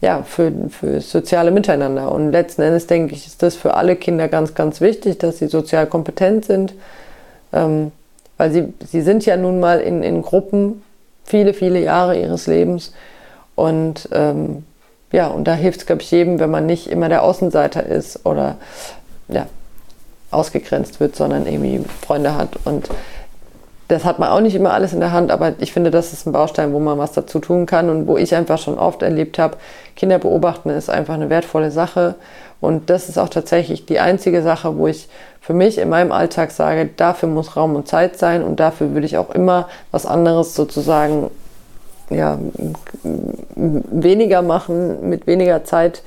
ja, 0.00 0.22
für, 0.22 0.52
für 0.70 1.00
soziale 1.00 1.50
Miteinander. 1.50 2.10
Und 2.10 2.32
letzten 2.32 2.62
Endes 2.62 2.86
denke 2.86 3.14
ich, 3.14 3.26
ist 3.26 3.42
das 3.42 3.56
für 3.56 3.74
alle 3.74 3.96
Kinder 3.96 4.28
ganz, 4.28 4.54
ganz 4.54 4.80
wichtig, 4.80 5.18
dass 5.18 5.38
sie 5.38 5.48
sozial 5.48 5.86
kompetent 5.86 6.46
sind. 6.46 6.74
Ähm, 7.52 7.92
weil 8.38 8.50
sie, 8.50 8.72
sie 8.86 9.02
sind 9.02 9.24
ja 9.26 9.36
nun 9.36 9.60
mal 9.60 9.80
in, 9.80 10.02
in 10.02 10.22
Gruppen 10.22 10.82
viele, 11.24 11.54
viele 11.54 11.80
Jahre 11.80 12.18
ihres 12.18 12.46
Lebens. 12.46 12.92
Und 13.54 14.08
ähm, 14.12 14.64
ja, 15.16 15.28
und 15.28 15.44
da 15.44 15.54
hilft 15.54 15.80
es, 15.80 15.86
glaube 15.86 16.02
ich, 16.02 16.10
jedem, 16.10 16.40
wenn 16.40 16.50
man 16.50 16.66
nicht 16.66 16.88
immer 16.88 17.08
der 17.08 17.22
Außenseiter 17.22 17.86
ist 17.86 18.26
oder 18.26 18.56
ja, 19.28 19.46
ausgegrenzt 20.30 21.00
wird, 21.00 21.16
sondern 21.16 21.46
irgendwie 21.46 21.82
Freunde 22.06 22.34
hat. 22.34 22.50
Und 22.66 22.90
das 23.88 24.04
hat 24.04 24.18
man 24.18 24.28
auch 24.28 24.40
nicht 24.40 24.54
immer 24.54 24.74
alles 24.74 24.92
in 24.92 25.00
der 25.00 25.12
Hand, 25.12 25.30
aber 25.30 25.54
ich 25.58 25.72
finde, 25.72 25.90
das 25.90 26.12
ist 26.12 26.26
ein 26.26 26.32
Baustein, 26.32 26.74
wo 26.74 26.80
man 26.80 26.98
was 26.98 27.12
dazu 27.12 27.38
tun 27.38 27.64
kann 27.64 27.88
und 27.88 28.06
wo 28.06 28.18
ich 28.18 28.34
einfach 28.34 28.58
schon 28.58 28.78
oft 28.78 29.00
erlebt 29.00 29.38
habe, 29.38 29.56
Kinder 29.94 30.18
beobachten 30.18 30.68
ist 30.68 30.90
einfach 30.90 31.14
eine 31.14 31.30
wertvolle 31.30 31.70
Sache. 31.70 32.16
Und 32.60 32.90
das 32.90 33.08
ist 33.08 33.16
auch 33.16 33.30
tatsächlich 33.30 33.86
die 33.86 34.00
einzige 34.00 34.42
Sache, 34.42 34.76
wo 34.76 34.86
ich 34.86 35.08
für 35.40 35.54
mich 35.54 35.78
in 35.78 35.88
meinem 35.88 36.12
Alltag 36.12 36.50
sage, 36.50 36.90
dafür 36.94 37.30
muss 37.30 37.56
Raum 37.56 37.74
und 37.74 37.88
Zeit 37.88 38.18
sein 38.18 38.44
und 38.44 38.60
dafür 38.60 38.92
würde 38.92 39.06
ich 39.06 39.16
auch 39.16 39.30
immer 39.30 39.70
was 39.92 40.04
anderes 40.04 40.54
sozusagen 40.54 41.30
ja, 42.10 42.38
weniger 43.54 44.42
machen, 44.42 45.08
mit 45.08 45.26
weniger 45.26 45.64
Zeit, 45.64 46.02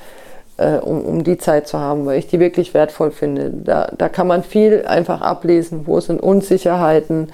äh, 0.58 0.78
um, 0.78 1.02
um 1.02 1.24
die 1.24 1.38
Zeit 1.38 1.68
zu 1.68 1.80
haben, 1.80 2.06
weil 2.06 2.20
ich 2.20 2.28
die 2.28 2.40
wirklich 2.40 2.74
wertvoll 2.74 3.12
finde. 3.12 3.52
Da, 3.52 3.92
da 3.98 4.10
kann 4.10 4.28
man 4.28 4.44
viel 4.44 4.86
einfach 4.86 5.22
ablesen, 5.22 5.86
wo 5.86 6.00
sind 6.00 6.22
Unsicherheiten, 6.22 7.30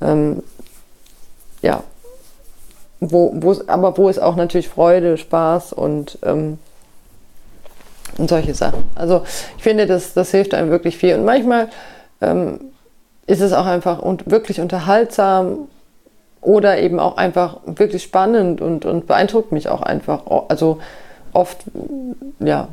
ähm, 0.00 0.42
ja, 1.62 1.82
wo, 3.00 3.32
wo, 3.34 3.56
aber 3.66 3.96
wo 3.96 4.08
ist 4.08 4.20
auch 4.20 4.36
natürlich 4.36 4.68
Freude, 4.68 5.16
Spaß 5.16 5.72
und, 5.72 6.18
ähm, 6.22 6.58
und 8.18 8.28
solche 8.28 8.54
Sachen. 8.54 8.84
Also 8.94 9.22
ich 9.56 9.62
finde, 9.62 9.86
das, 9.86 10.14
das 10.14 10.30
hilft 10.30 10.54
einem 10.54 10.70
wirklich 10.70 10.96
viel. 10.96 11.14
Und 11.14 11.24
manchmal 11.24 11.68
ähm, 12.20 12.60
ist 13.26 13.40
es 13.40 13.52
auch 13.52 13.66
einfach 13.66 14.00
und 14.00 14.30
wirklich 14.30 14.60
unterhaltsam 14.60 15.68
oder 16.42 16.78
eben 16.78 16.98
auch 16.98 17.16
einfach 17.16 17.58
wirklich 17.66 18.02
spannend 18.02 18.60
und, 18.60 18.84
und 18.84 19.06
beeindruckt 19.06 19.52
mich 19.52 19.68
auch 19.68 19.82
einfach. 19.82 20.22
Also 20.48 20.78
oft, 21.32 21.64
ja, 22.38 22.68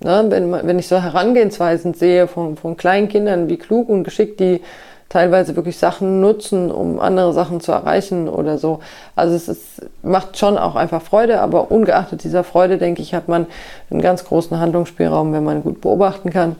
ne, 0.00 0.24
wenn, 0.28 0.52
wenn 0.52 0.78
ich 0.78 0.88
so 0.88 1.00
Herangehensweisen 1.00 1.94
sehe 1.94 2.26
von, 2.26 2.56
von 2.56 2.76
kleinen 2.76 3.08
Kindern, 3.08 3.48
wie 3.48 3.56
klug 3.56 3.88
und 3.88 4.04
geschickt 4.04 4.40
die 4.40 4.60
teilweise 5.08 5.54
wirklich 5.54 5.78
Sachen 5.78 6.20
nutzen, 6.20 6.72
um 6.72 6.98
andere 6.98 7.32
Sachen 7.32 7.60
zu 7.60 7.70
erreichen 7.70 8.28
oder 8.28 8.58
so. 8.58 8.80
Also 9.14 9.36
es 9.36 9.48
ist, 9.48 9.82
macht 10.02 10.36
schon 10.38 10.58
auch 10.58 10.74
einfach 10.74 11.02
Freude, 11.02 11.40
aber 11.40 11.70
ungeachtet 11.70 12.24
dieser 12.24 12.42
Freude, 12.42 12.78
denke 12.78 13.00
ich, 13.00 13.14
hat 13.14 13.28
man 13.28 13.46
einen 13.90 14.02
ganz 14.02 14.24
großen 14.24 14.58
Handlungsspielraum, 14.58 15.32
wenn 15.32 15.44
man 15.44 15.62
gut 15.62 15.80
beobachten 15.80 16.30
kann. 16.30 16.56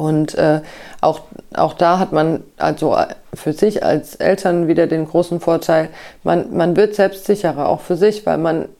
Und 0.00 0.34
äh, 0.36 0.62
auch, 1.02 1.20
auch 1.52 1.74
da 1.74 1.98
hat 1.98 2.10
man 2.10 2.42
also 2.56 2.96
für 3.34 3.52
sich 3.52 3.84
als 3.84 4.14
Eltern 4.14 4.66
wieder 4.66 4.86
den 4.86 5.06
großen 5.06 5.40
Vorteil, 5.40 5.90
man, 6.24 6.56
man 6.56 6.74
wird 6.74 6.94
selbstsicherer, 6.94 7.68
auch 7.68 7.80
für 7.80 7.96
sich, 7.96 8.24
weil 8.24 8.38
man 8.38 8.70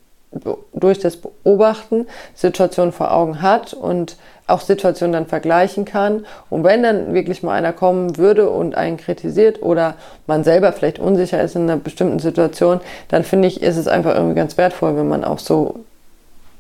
durch 0.72 0.98
das 0.98 1.18
Beobachten 1.18 2.06
Situationen 2.34 2.92
vor 2.92 3.12
Augen 3.12 3.42
hat 3.42 3.74
und 3.74 4.16
auch 4.46 4.62
Situationen 4.62 5.12
dann 5.12 5.26
vergleichen 5.26 5.84
kann. 5.84 6.24
Und 6.48 6.64
wenn 6.64 6.82
dann 6.82 7.12
wirklich 7.12 7.42
mal 7.42 7.52
einer 7.52 7.74
kommen 7.74 8.16
würde 8.16 8.48
und 8.48 8.74
einen 8.74 8.96
kritisiert 8.96 9.62
oder 9.62 9.96
man 10.26 10.42
selber 10.42 10.72
vielleicht 10.72 11.00
unsicher 11.00 11.42
ist 11.42 11.54
in 11.54 11.64
einer 11.64 11.76
bestimmten 11.76 12.20
Situation, 12.20 12.80
dann 13.08 13.24
finde 13.24 13.48
ich, 13.48 13.60
ist 13.62 13.76
es 13.76 13.88
einfach 13.88 14.14
irgendwie 14.14 14.36
ganz 14.36 14.56
wertvoll, 14.56 14.96
wenn 14.96 15.08
man 15.08 15.24
auf 15.24 15.40
so 15.40 15.80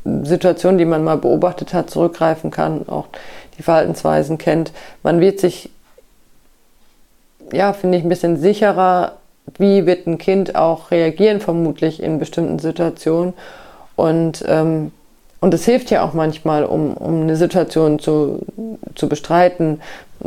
Situationen, 0.04 0.78
die 0.78 0.84
man 0.84 1.04
mal 1.04 1.18
beobachtet 1.18 1.74
hat, 1.74 1.90
zurückgreifen 1.90 2.50
kann, 2.50 2.88
auch 2.88 3.06
die 3.60 3.64
Verhaltensweisen 3.64 4.38
kennt. 4.38 4.72
Man 5.02 5.20
wird 5.20 5.38
sich, 5.38 5.68
ja, 7.52 7.74
finde 7.74 7.98
ich, 7.98 8.04
ein 8.04 8.08
bisschen 8.08 8.38
sicherer, 8.38 9.18
wie 9.58 9.84
wird 9.84 10.06
ein 10.06 10.16
Kind 10.16 10.56
auch 10.56 10.90
reagieren, 10.90 11.40
vermutlich 11.40 12.02
in 12.02 12.18
bestimmten 12.18 12.58
Situationen. 12.58 13.34
Und, 13.96 14.42
ähm, 14.48 14.92
und 15.40 15.52
es 15.52 15.66
hilft 15.66 15.90
ja 15.90 16.02
auch 16.02 16.14
manchmal, 16.14 16.64
um, 16.64 16.94
um 16.94 17.22
eine 17.22 17.36
Situation 17.36 17.98
zu, 17.98 18.40
zu 18.94 19.10
bestreiten. 19.10 19.82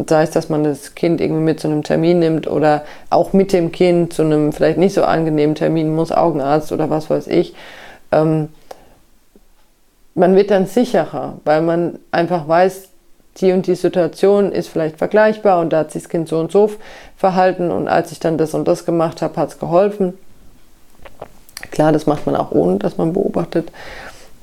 Sei 0.07 0.21
es, 0.21 0.29
dass 0.29 0.49
man 0.49 0.63
das 0.63 0.93
Kind 0.93 1.19
irgendwie 1.19 1.41
mit 1.41 1.59
zu 1.59 1.67
einem 1.67 1.81
Termin 1.81 2.19
nimmt 2.19 2.45
oder 2.47 2.83
auch 3.09 3.33
mit 3.33 3.51
dem 3.51 3.71
Kind 3.71 4.13
zu 4.13 4.21
einem 4.21 4.53
vielleicht 4.53 4.77
nicht 4.77 4.93
so 4.93 5.03
angenehmen 5.03 5.55
Termin 5.55 5.95
muss, 5.95 6.11
Augenarzt 6.11 6.71
oder 6.71 6.91
was 6.91 7.09
weiß 7.09 7.27
ich. 7.27 7.55
Ähm, 8.11 8.49
man 10.13 10.35
wird 10.35 10.51
dann 10.51 10.67
sicherer, 10.67 11.39
weil 11.45 11.61
man 11.61 11.97
einfach 12.11 12.47
weiß, 12.47 12.89
die 13.37 13.51
und 13.51 13.65
die 13.65 13.75
Situation 13.75 14.51
ist 14.51 14.67
vielleicht 14.69 14.97
vergleichbar 14.97 15.59
und 15.59 15.71
da 15.73 15.79
hat 15.79 15.91
sich 15.91 16.03
das 16.03 16.09
Kind 16.09 16.27
so 16.27 16.39
und 16.39 16.51
so 16.51 16.71
verhalten 17.17 17.71
und 17.71 17.87
als 17.87 18.11
ich 18.11 18.19
dann 18.19 18.37
das 18.37 18.53
und 18.53 18.67
das 18.67 18.85
gemacht 18.85 19.21
habe, 19.21 19.35
hat 19.37 19.49
es 19.49 19.59
geholfen. 19.59 20.17
Klar, 21.71 21.91
das 21.91 22.05
macht 22.05 22.25
man 22.25 22.35
auch 22.35 22.51
ohne, 22.51 22.77
dass 22.77 22.97
man 22.97 23.13
beobachtet, 23.13 23.71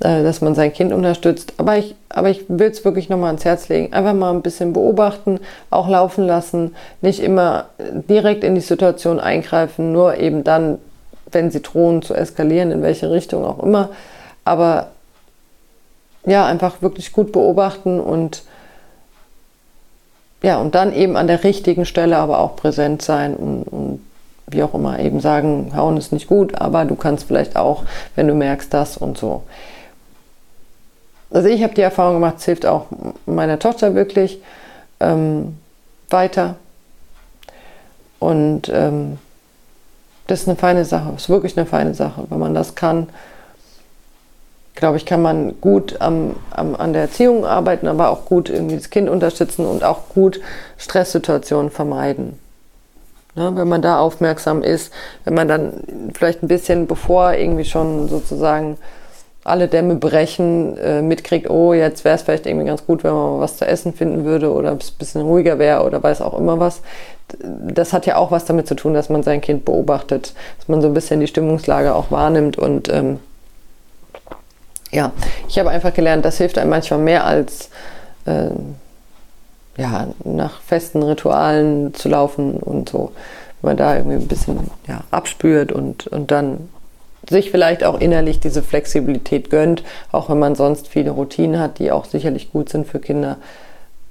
äh, 0.00 0.22
dass 0.22 0.40
man 0.40 0.54
sein 0.54 0.72
Kind 0.72 0.92
unterstützt. 0.92 1.52
Aber 1.58 1.76
ich, 1.76 1.94
aber 2.08 2.30
ich 2.30 2.46
will 2.48 2.70
es 2.70 2.84
wirklich 2.84 3.08
nochmal 3.08 3.28
ans 3.28 3.44
Herz 3.44 3.68
legen. 3.68 3.92
Einfach 3.92 4.14
mal 4.14 4.32
ein 4.32 4.42
bisschen 4.42 4.72
beobachten, 4.72 5.38
auch 5.68 5.88
laufen 5.88 6.26
lassen, 6.26 6.74
nicht 7.02 7.20
immer 7.20 7.66
direkt 7.78 8.42
in 8.42 8.54
die 8.54 8.60
Situation 8.60 9.20
eingreifen, 9.20 9.92
nur 9.92 10.16
eben 10.16 10.42
dann, 10.42 10.78
wenn 11.30 11.50
sie 11.50 11.60
drohen 11.60 12.02
zu 12.02 12.14
eskalieren, 12.14 12.72
in 12.72 12.82
welche 12.82 13.10
Richtung 13.10 13.44
auch 13.44 13.62
immer. 13.62 13.90
Aber 14.44 14.88
ja, 16.26 16.46
einfach 16.46 16.82
wirklich 16.82 17.12
gut 17.12 17.30
beobachten 17.32 18.00
und 18.00 18.42
ja, 20.42 20.58
und 20.58 20.74
dann 20.74 20.92
eben 20.92 21.16
an 21.16 21.26
der 21.26 21.44
richtigen 21.44 21.84
Stelle 21.84 22.16
aber 22.16 22.38
auch 22.38 22.56
präsent 22.56 23.02
sein 23.02 23.34
und, 23.34 23.62
und 23.64 24.00
wie 24.46 24.62
auch 24.62 24.74
immer 24.74 24.98
eben 24.98 25.20
sagen, 25.20 25.72
hauen 25.76 25.96
ist 25.96 26.12
nicht 26.12 26.26
gut, 26.26 26.60
aber 26.60 26.84
du 26.84 26.96
kannst 26.96 27.24
vielleicht 27.24 27.56
auch, 27.56 27.84
wenn 28.16 28.26
du 28.26 28.34
merkst 28.34 28.72
das 28.72 28.96
und 28.96 29.18
so. 29.18 29.42
Also 31.30 31.48
ich 31.48 31.62
habe 31.62 31.74
die 31.74 31.82
Erfahrung 31.82 32.14
gemacht, 32.14 32.36
es 32.38 32.44
hilft 32.44 32.66
auch 32.66 32.86
meiner 33.26 33.58
Tochter 33.58 33.94
wirklich 33.94 34.42
ähm, 34.98 35.56
weiter. 36.08 36.56
Und 38.18 38.68
ähm, 38.74 39.18
das 40.26 40.40
ist 40.40 40.48
eine 40.48 40.56
feine 40.56 40.84
Sache, 40.84 41.12
ist 41.16 41.28
wirklich 41.28 41.56
eine 41.56 41.66
feine 41.66 41.94
Sache, 41.94 42.24
wenn 42.28 42.38
man 42.38 42.54
das 42.54 42.74
kann 42.74 43.08
glaube 44.80 44.96
ich, 44.96 45.06
kann 45.06 45.22
man 45.22 45.60
gut 45.60 46.00
am, 46.00 46.34
am, 46.50 46.74
an 46.74 46.92
der 46.92 47.02
Erziehung 47.02 47.46
arbeiten, 47.46 47.86
aber 47.86 48.10
auch 48.10 48.24
gut 48.24 48.48
irgendwie 48.50 48.76
das 48.76 48.90
Kind 48.90 49.08
unterstützen 49.08 49.64
und 49.64 49.84
auch 49.84 50.08
gut 50.12 50.40
Stresssituationen 50.76 51.70
vermeiden. 51.70 52.38
Ne, 53.36 53.52
wenn 53.54 53.68
man 53.68 53.80
da 53.80 54.00
aufmerksam 54.00 54.62
ist, 54.62 54.92
wenn 55.24 55.34
man 55.34 55.46
dann 55.46 55.84
vielleicht 56.14 56.42
ein 56.42 56.48
bisschen 56.48 56.88
bevor 56.88 57.34
irgendwie 57.34 57.64
schon 57.64 58.08
sozusagen 58.08 58.76
alle 59.44 59.68
Dämme 59.68 59.94
brechen, 59.94 60.76
äh, 60.78 61.00
mitkriegt, 61.00 61.48
oh, 61.48 61.72
jetzt 61.72 62.04
wäre 62.04 62.16
es 62.16 62.22
vielleicht 62.22 62.46
irgendwie 62.46 62.66
ganz 62.66 62.84
gut, 62.84 63.04
wenn 63.04 63.12
man 63.12 63.34
mal 63.34 63.40
was 63.40 63.56
zu 63.56 63.66
essen 63.66 63.94
finden 63.94 64.24
würde 64.24 64.52
oder 64.52 64.76
es 64.78 64.90
ein 64.90 64.98
bisschen 64.98 65.22
ruhiger 65.22 65.58
wäre 65.58 65.84
oder 65.84 66.02
weiß 66.02 66.22
auch 66.22 66.36
immer 66.36 66.58
was. 66.58 66.82
Das 67.38 67.92
hat 67.92 68.06
ja 68.06 68.16
auch 68.16 68.32
was 68.32 68.44
damit 68.46 68.66
zu 68.66 68.74
tun, 68.74 68.94
dass 68.94 69.08
man 69.08 69.22
sein 69.22 69.40
Kind 69.40 69.64
beobachtet, 69.64 70.34
dass 70.58 70.68
man 70.68 70.82
so 70.82 70.88
ein 70.88 70.94
bisschen 70.94 71.20
die 71.20 71.28
Stimmungslage 71.28 71.94
auch 71.94 72.10
wahrnimmt 72.10 72.58
und 72.58 72.88
ähm, 72.88 73.20
ja, 74.90 75.12
ich 75.48 75.58
habe 75.58 75.70
einfach 75.70 75.94
gelernt, 75.94 76.24
das 76.24 76.38
hilft 76.38 76.58
einem 76.58 76.70
manchmal 76.70 77.00
mehr 77.00 77.24
als 77.24 77.70
äh, 78.26 78.50
ja, 79.76 80.08
nach 80.24 80.60
festen 80.62 81.02
Ritualen 81.02 81.94
zu 81.94 82.08
laufen 82.08 82.54
und 82.54 82.88
so. 82.88 83.12
Wenn 83.62 83.70
man 83.70 83.76
da 83.76 83.96
irgendwie 83.96 84.16
ein 84.16 84.28
bisschen 84.28 84.70
ja, 84.86 85.02
abspürt 85.10 85.72
und, 85.72 86.06
und 86.06 86.30
dann 86.30 86.68
sich 87.28 87.50
vielleicht 87.50 87.84
auch 87.84 88.00
innerlich 88.00 88.40
diese 88.40 88.62
Flexibilität 88.62 89.50
gönnt, 89.50 89.82
auch 90.10 90.30
wenn 90.30 90.38
man 90.38 90.54
sonst 90.54 90.88
viele 90.88 91.10
Routinen 91.10 91.60
hat, 91.60 91.78
die 91.78 91.92
auch 91.92 92.04
sicherlich 92.06 92.50
gut 92.52 92.68
sind 92.70 92.86
für 92.86 92.98
Kinder, 92.98 93.36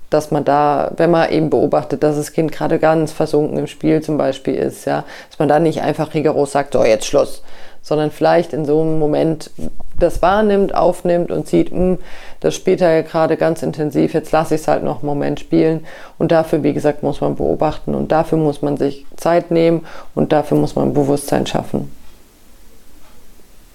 dass 0.10 0.32
man 0.32 0.46
da, 0.46 0.92
wenn 0.98 1.12
man 1.12 1.30
eben 1.32 1.50
beobachtet, 1.50 2.04
dass 2.04 2.16
das 2.16 2.32
Kind 2.32 2.52
gerade 2.52 2.80
ganz 2.80 3.12
versunken 3.12 3.58
im 3.58 3.68
Spiel 3.68 4.02
zum 4.02 4.18
Beispiel 4.18 4.56
ist, 4.56 4.86
ja, 4.86 5.04
dass 5.30 5.40
man 5.40 5.48
da 5.48 5.60
nicht 5.60 5.82
einfach 5.82 6.14
rigoros 6.14 6.52
sagt, 6.52 6.74
so 6.74 6.84
jetzt 6.84 7.06
Schluss, 7.06 7.44
sondern 7.82 8.12
vielleicht 8.12 8.54
in 8.54 8.66
so 8.66 8.82
einem 8.82 9.00
Moment 9.00 9.52
das 10.00 10.22
wahrnimmt, 10.22 10.74
aufnimmt 10.74 11.32
und 11.32 11.48
sieht, 11.48 11.72
mh, 11.72 11.78
hm, 11.78 11.98
das 12.40 12.56
spielt 12.56 12.82
er 12.82 12.94
ja 12.94 13.02
gerade 13.02 13.38
ganz 13.38 13.64
intensiv, 13.64 14.14
jetzt 14.14 14.32
lasse 14.32 14.56
ich 14.56 14.62
es 14.62 14.68
halt 14.68 14.84
noch 14.84 15.00
einen 15.00 15.08
Moment 15.08 15.40
spielen. 15.40 15.86
Und 16.18 16.32
dafür, 16.32 16.64
wie 16.64 16.74
gesagt, 16.74 17.04
muss 17.04 17.22
man 17.22 17.36
beobachten 17.36 17.96
und 17.96 18.12
dafür 18.12 18.38
muss 18.38 18.62
man 18.62 18.78
sich 18.78 19.06
Zeit 19.18 19.52
nehmen 19.52 19.86
und 20.16 20.32
dafür 20.32 20.58
muss 20.58 20.76
man 20.76 20.94
Bewusstsein 20.94 21.46
schaffen. 21.46 21.92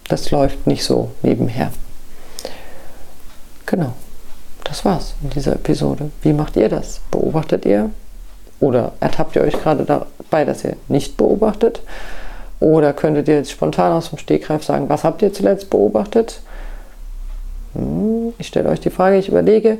Das 0.08 0.30
läuft 0.30 0.66
nicht 0.66 0.84
so 0.84 1.10
nebenher. 1.22 1.70
Genau, 3.66 3.92
das 4.64 4.84
war's 4.84 5.14
in 5.22 5.30
dieser 5.30 5.54
Episode. 5.54 6.10
Wie 6.22 6.32
macht 6.32 6.56
ihr 6.56 6.68
das? 6.68 7.00
Beobachtet 7.10 7.64
ihr? 7.64 7.90
Oder 8.60 8.92
ertappt 9.00 9.36
ihr 9.36 9.42
euch 9.42 9.54
gerade 9.54 9.84
dabei, 9.84 10.44
dass 10.44 10.64
ihr 10.64 10.76
nicht 10.88 11.16
beobachtet? 11.16 11.80
Oder 12.60 12.92
könntet 12.92 13.28
ihr 13.28 13.36
jetzt 13.36 13.50
spontan 13.50 13.92
aus 13.92 14.10
dem 14.10 14.18
Stegreif 14.18 14.64
sagen, 14.64 14.88
was 14.88 15.04
habt 15.04 15.22
ihr 15.22 15.32
zuletzt 15.32 15.70
beobachtet? 15.70 16.40
Hm, 17.74 18.32
ich 18.38 18.46
stelle 18.46 18.68
euch 18.68 18.80
die 18.80 18.90
Frage, 18.90 19.16
ich 19.16 19.28
überlege, 19.28 19.78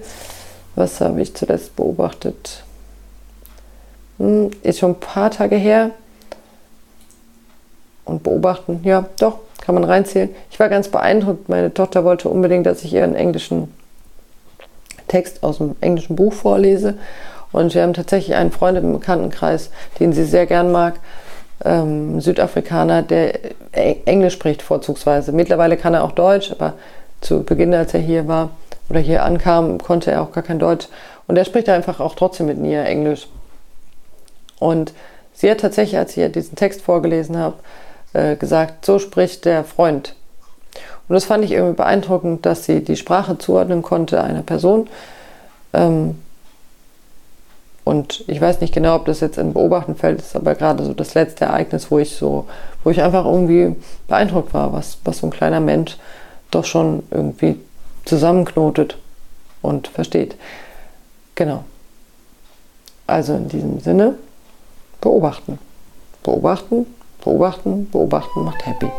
was 0.74 1.00
habe 1.00 1.20
ich 1.22 1.34
zuletzt 1.34 1.76
beobachtet? 1.76 2.64
Hm, 4.18 4.50
ist 4.62 4.80
schon 4.80 4.92
ein 4.92 5.00
paar 5.00 5.30
Tage 5.30 5.56
her. 5.56 5.90
Und 8.04 8.22
beobachten, 8.22 8.80
ja, 8.84 9.06
doch, 9.18 9.38
kann 9.64 9.74
man 9.74 9.84
reinzählen. 9.84 10.28
Ich 10.50 10.60
war 10.60 10.68
ganz 10.68 10.88
beeindruckt. 10.88 11.48
Meine 11.48 11.72
Tochter 11.72 12.04
wollte 12.04 12.28
unbedingt, 12.28 12.66
dass 12.66 12.84
ich 12.84 12.92
ihr 12.92 13.02
einen 13.02 13.14
englischen 13.14 13.72
Text 15.08 15.42
aus 15.42 15.58
dem 15.58 15.76
englischen 15.80 16.16
Buch 16.16 16.34
vorlese. 16.34 16.98
Und 17.50 17.74
wir 17.74 17.82
haben 17.82 17.94
tatsächlich 17.94 18.36
einen 18.36 18.50
Freund 18.50 18.76
im 18.76 18.92
Bekanntenkreis, 18.92 19.70
den 20.00 20.12
sie 20.12 20.24
sehr 20.24 20.44
gern 20.46 20.70
mag, 20.70 20.94
ähm, 21.64 22.20
Südafrikaner, 22.20 23.02
der 23.02 23.38
Englisch 23.72 24.34
spricht 24.34 24.62
vorzugsweise. 24.62 25.32
Mittlerweile 25.32 25.76
kann 25.76 25.94
er 25.94 26.04
auch 26.04 26.12
Deutsch, 26.12 26.50
aber 26.52 26.74
zu 27.20 27.42
Beginn, 27.42 27.74
als 27.74 27.94
er 27.94 28.00
hier 28.00 28.28
war 28.28 28.50
oder 28.88 29.00
hier 29.00 29.24
ankam, 29.24 29.78
konnte 29.78 30.10
er 30.10 30.22
auch 30.22 30.32
gar 30.32 30.42
kein 30.42 30.58
Deutsch. 30.58 30.88
Und 31.26 31.36
er 31.36 31.44
spricht 31.44 31.68
einfach 31.68 32.00
auch 32.00 32.14
trotzdem 32.14 32.46
mit 32.46 32.58
mir 32.58 32.84
Englisch. 32.84 33.28
Und 34.58 34.92
sie 35.32 35.50
hat 35.50 35.60
tatsächlich, 35.60 35.98
als 35.98 36.16
ich 36.16 36.32
diesen 36.32 36.56
Text 36.56 36.82
vorgelesen 36.82 37.36
habe, 37.38 37.56
äh, 38.12 38.36
gesagt, 38.36 38.84
so 38.84 38.98
spricht 38.98 39.44
der 39.44 39.64
Freund. 39.64 40.14
Und 41.08 41.14
das 41.14 41.24
fand 41.24 41.44
ich 41.44 41.52
irgendwie 41.52 41.76
beeindruckend, 41.76 42.46
dass 42.46 42.64
sie 42.64 42.82
die 42.82 42.96
Sprache 42.96 43.38
zuordnen 43.38 43.82
konnte 43.82 44.22
einer 44.22 44.42
Person. 44.42 44.88
Ähm, 45.72 46.18
und 47.84 48.24
ich 48.28 48.40
weiß 48.40 48.60
nicht 48.62 48.74
genau, 48.74 48.96
ob 48.96 49.04
das 49.04 49.20
jetzt 49.20 49.36
in 49.36 49.52
Beobachten 49.52 49.94
fällt, 49.94 50.20
ist 50.20 50.34
aber 50.34 50.54
gerade 50.54 50.84
so 50.84 50.94
das 50.94 51.14
letzte 51.14 51.44
Ereignis, 51.44 51.90
wo 51.90 51.98
ich 51.98 52.16
so, 52.16 52.46
wo 52.82 52.90
ich 52.90 53.02
einfach 53.02 53.26
irgendwie 53.26 53.76
beeindruckt 54.08 54.54
war, 54.54 54.72
was, 54.72 54.98
was 55.04 55.18
so 55.18 55.26
ein 55.26 55.32
kleiner 55.32 55.60
Mensch 55.60 55.98
doch 56.50 56.64
schon 56.64 57.02
irgendwie 57.10 57.60
zusammenknotet 58.06 58.96
und 59.60 59.88
versteht. 59.88 60.36
Genau. 61.34 61.64
Also 63.06 63.34
in 63.34 63.48
diesem 63.48 63.80
Sinne, 63.80 64.14
beobachten. 65.02 65.58
Beobachten, 66.22 66.86
beobachten, 67.22 67.90
beobachten 67.90 68.44
macht 68.44 68.64
happy. 68.64 68.90